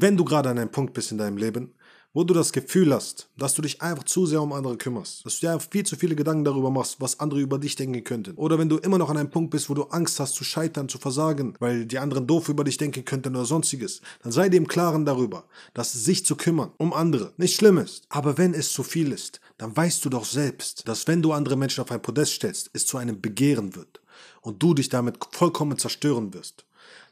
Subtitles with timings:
[0.00, 1.74] Wenn du gerade an einem Punkt bist in deinem Leben,
[2.14, 5.40] wo du das Gefühl hast, dass du dich einfach zu sehr um andere kümmerst, dass
[5.40, 8.36] du dir einfach viel zu viele Gedanken darüber machst, was andere über dich denken könnten.
[8.36, 10.88] Oder wenn du immer noch an einem Punkt bist, wo du Angst hast zu scheitern,
[10.88, 14.58] zu versagen, weil die anderen doof über dich denken könnten oder sonstiges, dann sei dir
[14.58, 18.04] im Klaren darüber, dass sich zu kümmern um andere nicht schlimm ist.
[18.08, 21.56] Aber wenn es zu viel ist, dann weißt du doch selbst, dass wenn du andere
[21.56, 24.00] Menschen auf ein Podest stellst, es zu einem Begehren wird
[24.42, 26.67] und du dich damit vollkommen zerstören wirst.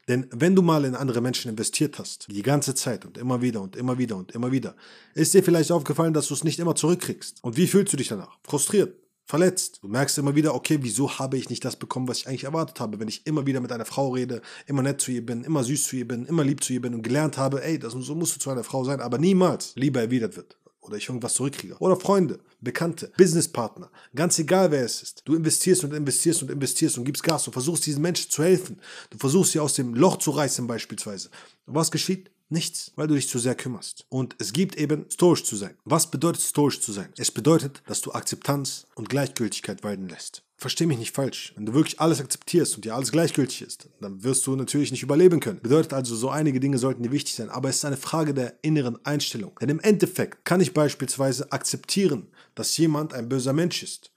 [0.07, 3.61] Denn wenn du mal in andere Menschen investiert hast, die ganze Zeit und immer wieder
[3.61, 4.75] und immer wieder und immer wieder,
[5.13, 7.43] ist dir vielleicht aufgefallen, dass du es nicht immer zurückkriegst.
[7.43, 8.37] Und wie fühlst du dich danach?
[8.43, 9.79] Frustriert, verletzt.
[9.81, 12.79] Du merkst immer wieder, okay, wieso habe ich nicht das bekommen, was ich eigentlich erwartet
[12.79, 15.63] habe, wenn ich immer wieder mit einer Frau rede, immer nett zu ihr bin, immer
[15.63, 18.15] süß zu ihr bin, immer lieb zu ihr bin und gelernt habe, ey, das, so
[18.15, 21.77] musst du zu einer Frau sein, aber niemals Liebe erwidert wird oder ich irgendwas zurückkriege.
[21.79, 25.21] Oder Freunde, Bekannte, Businesspartner, ganz egal wer es ist.
[25.25, 28.79] Du investierst und investierst und investierst und gibst Gas und versuchst diesen Menschen zu helfen.
[29.09, 31.29] Du versuchst sie aus dem Loch zu reißen beispielsweise.
[31.65, 32.31] Und was geschieht?
[32.49, 34.05] Nichts, weil du dich zu sehr kümmerst.
[34.07, 35.75] Und es gibt eben stoisch zu sein.
[35.83, 37.09] Was bedeutet stoisch zu sein?
[37.17, 40.43] Es bedeutet, dass du Akzeptanz und Gleichgültigkeit walten lässt.
[40.59, 41.53] Versteh mich nicht falsch.
[41.55, 45.03] Wenn du wirklich alles akzeptierst und dir alles gleichgültig ist, dann wirst du natürlich nicht
[45.03, 45.61] überleben können.
[45.61, 48.55] Bedeutet also, so einige Dinge sollten dir wichtig sein, aber es ist eine Frage der
[48.63, 49.51] inneren Einstellung.
[49.61, 54.11] Denn im Endeffekt kann ich beispielsweise akzeptieren, dass jemand ein böser Mensch ist.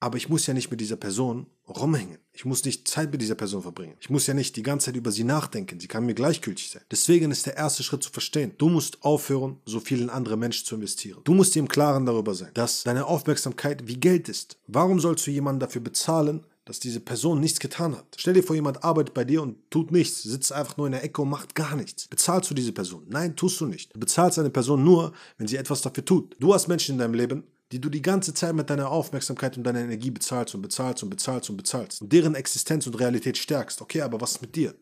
[0.00, 2.18] Aber ich muss ja nicht mit dieser Person rumhängen.
[2.32, 3.96] Ich muss nicht Zeit mit dieser Person verbringen.
[4.00, 5.80] Ich muss ja nicht die ganze Zeit über sie nachdenken.
[5.80, 6.82] Sie kann mir gleichgültig sein.
[6.90, 8.52] Deswegen ist der erste Schritt zu verstehen.
[8.58, 11.20] Du musst aufhören, so viel in andere Menschen zu investieren.
[11.24, 14.56] Du musst dir im Klaren darüber sein, dass deine Aufmerksamkeit wie Geld ist.
[14.68, 18.04] Warum sollst du jemanden dafür bezahlen, dass diese Person nichts getan hat.
[18.18, 21.02] Stell dir vor, jemand arbeitet bei dir und tut nichts, sitzt einfach nur in der
[21.02, 22.06] Ecke und macht gar nichts.
[22.08, 23.06] Bezahlst du diese Person?
[23.08, 23.94] Nein, tust du nicht.
[23.94, 26.36] Du bezahlst eine Person nur, wenn sie etwas dafür tut.
[26.38, 29.64] Du hast Menschen in deinem Leben, die du die ganze Zeit mit deiner Aufmerksamkeit und
[29.64, 33.82] deiner Energie bezahlst und bezahlst und bezahlst und bezahlst und deren Existenz und Realität stärkst.
[33.82, 34.74] Okay, aber was mit dir?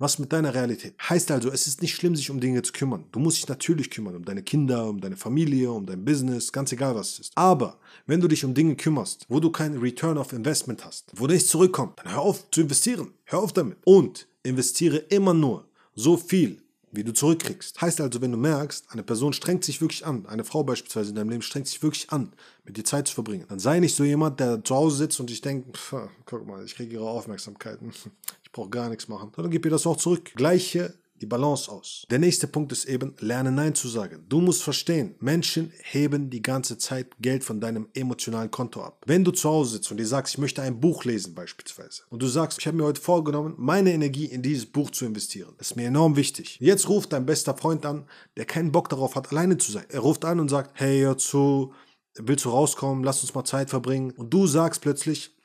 [0.00, 0.94] Was mit deiner Realität?
[1.08, 3.06] Heißt also, es ist nicht schlimm, sich um Dinge zu kümmern.
[3.10, 6.70] Du musst dich natürlich kümmern, um deine Kinder, um deine Familie, um dein Business, ganz
[6.70, 7.32] egal was es ist.
[7.34, 11.26] Aber wenn du dich um Dinge kümmerst, wo du keinen Return of Investment hast, wo
[11.26, 13.12] nichts zurückkommt, dann hör auf zu investieren.
[13.24, 13.78] Hör auf damit.
[13.84, 16.62] Und investiere immer nur so viel,
[16.92, 17.80] wie du zurückkriegst.
[17.80, 21.16] Heißt also, wenn du merkst, eine Person strengt sich wirklich an, eine Frau beispielsweise in
[21.16, 22.32] deinem Leben strengt sich wirklich an,
[22.64, 25.28] mit dir Zeit zu verbringen, dann sei nicht so jemand, der zu Hause sitzt und
[25.28, 25.78] sich denkt,
[26.26, 27.78] guck mal, ich kriege ihre Aufmerksamkeit,
[28.42, 30.32] ich brauche gar nichts machen, sondern gib ihr das auch zurück.
[30.34, 32.06] Gleiche die Balance aus.
[32.10, 34.24] Der nächste Punkt ist eben, lerne Nein zu sagen.
[34.28, 39.02] Du musst verstehen, Menschen heben die ganze Zeit Geld von deinem emotionalen Konto ab.
[39.06, 42.22] Wenn du zu Hause sitzt und dir sagst, ich möchte ein Buch lesen beispielsweise und
[42.22, 45.54] du sagst, ich habe mir heute vorgenommen, meine Energie in dieses Buch zu investieren.
[45.58, 46.58] Das ist mir enorm wichtig.
[46.60, 49.86] Jetzt ruft dein bester Freund an, der keinen Bock darauf hat, alleine zu sein.
[49.88, 51.72] Er ruft an und sagt, hey, hör zu,
[52.14, 54.12] willst du rauskommen, lass uns mal Zeit verbringen.
[54.12, 55.36] Und du sagst plötzlich,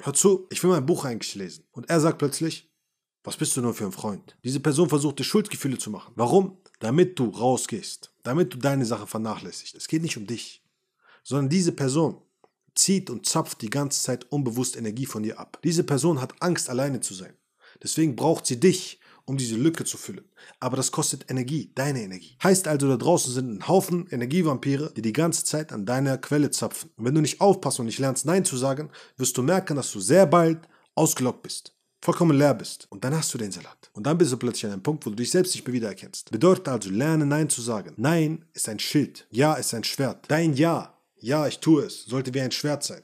[0.00, 1.64] hör zu, ich will mein Buch eigentlich lesen.
[1.72, 2.71] Und er sagt plötzlich,
[3.24, 4.36] was bist du nur für ein Freund?
[4.42, 6.12] Diese Person versucht dir Schuldgefühle zu machen.
[6.16, 6.56] Warum?
[6.80, 8.12] Damit du rausgehst.
[8.24, 9.76] Damit du deine Sache vernachlässigst.
[9.76, 10.62] Es geht nicht um dich.
[11.22, 12.20] Sondern diese Person
[12.74, 15.60] zieht und zapft die ganze Zeit unbewusst Energie von dir ab.
[15.62, 17.34] Diese Person hat Angst, alleine zu sein.
[17.80, 20.24] Deswegen braucht sie dich, um diese Lücke zu füllen.
[20.58, 22.36] Aber das kostet Energie, deine Energie.
[22.42, 26.50] Heißt also, da draußen sind ein Haufen Energievampire, die die ganze Zeit an deiner Quelle
[26.50, 26.90] zapfen.
[26.96, 29.92] Und wenn du nicht aufpasst und nicht lernst, Nein zu sagen, wirst du merken, dass
[29.92, 31.72] du sehr bald ausgelockt bist
[32.02, 32.86] vollkommen leer bist.
[32.90, 33.90] Und dann hast du den Salat.
[33.94, 36.30] Und dann bist du plötzlich an einem Punkt, wo du dich selbst nicht mehr wiedererkennst.
[36.30, 37.94] Bedeutet also, lerne Nein zu sagen.
[37.96, 39.26] Nein ist ein Schild.
[39.30, 40.24] Ja ist ein Schwert.
[40.28, 43.02] Dein Ja, ja, ich tue es, sollte wie ein Schwert sein.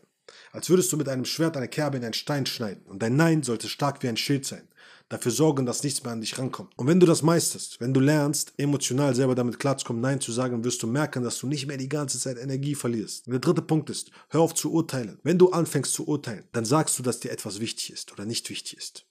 [0.50, 2.82] Als würdest du mit einem Schwert eine Kerbe in einen Stein schneiden.
[2.86, 4.68] Und dein Nein sollte stark wie ein Schild sein
[5.08, 6.72] dafür sorgen, dass nichts mehr an dich rankommt.
[6.76, 10.64] Und wenn du das meisterst, wenn du lernst, emotional selber damit klarzukommen, Nein zu sagen,
[10.64, 13.26] wirst du merken, dass du nicht mehr die ganze Zeit Energie verlierst.
[13.26, 15.18] Und der dritte Punkt ist, hör auf zu urteilen.
[15.22, 18.48] Wenn du anfängst zu urteilen, dann sagst du, dass dir etwas wichtig ist oder nicht
[18.50, 19.04] wichtig ist.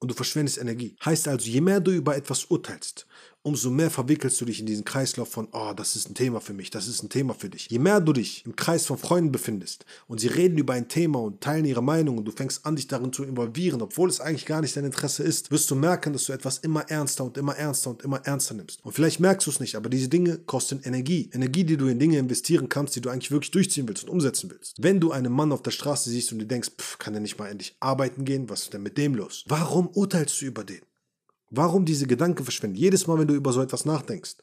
[0.00, 0.96] Und du verschwendest Energie.
[1.04, 3.06] Heißt also, je mehr du über etwas urteilst,
[3.44, 6.54] umso mehr verwickelst du dich in diesen Kreislauf von, oh, das ist ein Thema für
[6.54, 7.68] mich, das ist ein Thema für dich.
[7.70, 11.20] Je mehr du dich im Kreis von Freunden befindest und sie reden über ein Thema
[11.20, 14.46] und teilen ihre Meinung und du fängst an, dich darin zu involvieren, obwohl es eigentlich
[14.46, 17.54] gar nicht dein Interesse ist, wirst du merken, dass du etwas immer ernster und immer
[17.54, 18.82] ernster und immer ernster nimmst.
[18.82, 21.28] Und vielleicht merkst du es nicht, aber diese Dinge kosten Energie.
[21.34, 24.50] Energie, die du in Dinge investieren kannst, die du eigentlich wirklich durchziehen willst und umsetzen
[24.50, 24.82] willst.
[24.82, 27.38] Wenn du einen Mann auf der Straße siehst und dir denkst, pff, kann er nicht
[27.38, 29.44] mal endlich arbeiten gehen, was ist denn mit dem los?
[29.48, 30.80] Warum urteilst du über den?
[31.56, 32.76] Warum diese Gedanken verschwenden?
[32.76, 34.36] Jedes Mal, wenn du über so etwas nachdenkst,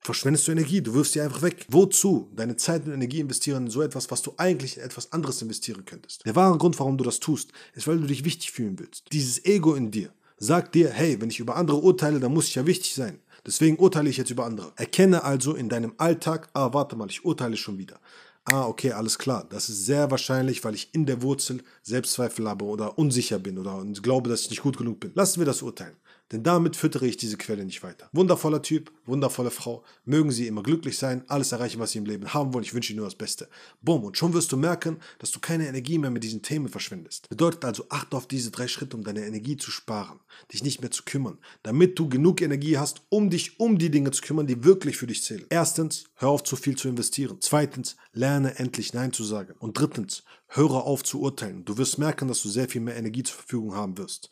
[0.00, 1.66] verschwendest du Energie, du wirfst sie einfach weg.
[1.68, 5.42] Wozu deine Zeit und Energie investieren in so etwas, was du eigentlich in etwas anderes
[5.42, 6.24] investieren könntest?
[6.24, 9.12] Der wahre Grund, warum du das tust, ist, weil du dich wichtig fühlen willst.
[9.12, 12.54] Dieses Ego in dir sagt dir, hey, wenn ich über andere urteile, dann muss ich
[12.54, 13.18] ja wichtig sein.
[13.46, 14.72] Deswegen urteile ich jetzt über andere.
[14.76, 18.00] Erkenne also in deinem Alltag, ah, warte mal, ich urteile schon wieder.
[18.48, 19.44] Ah, okay, alles klar.
[19.50, 23.84] Das ist sehr wahrscheinlich, weil ich in der Wurzel Selbstzweifel habe oder unsicher bin oder
[24.02, 25.10] glaube, dass ich nicht gut genug bin.
[25.14, 25.96] Lassen wir das urteilen.
[26.32, 28.08] Denn damit füttere ich diese Quelle nicht weiter.
[28.12, 32.34] Wundervoller Typ, wundervolle Frau, mögen sie immer glücklich sein, alles erreichen, was sie im Leben
[32.34, 32.64] haben wollen.
[32.64, 33.48] Ich wünsche ihnen nur das Beste.
[33.80, 37.28] Bumm, und schon wirst du merken, dass du keine Energie mehr mit diesen Themen verschwendest.
[37.28, 40.18] Bedeutet also, achte auf diese drei Schritte, um deine Energie zu sparen,
[40.52, 44.10] dich nicht mehr zu kümmern, damit du genug Energie hast, um dich um die Dinge
[44.10, 45.46] zu kümmern, die wirklich für dich zählen.
[45.48, 47.38] Erstens, hör auf zu viel zu investieren.
[47.40, 47.94] Zweitens,
[48.36, 49.54] lerne endlich Nein zu sagen.
[49.58, 51.64] Und drittens, höre auf zu urteilen.
[51.64, 54.24] Du wirst merken, dass du sehr viel mehr Energie zur Verfügung haben wirst.